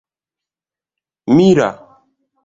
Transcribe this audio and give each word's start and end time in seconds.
mila 1.35 1.67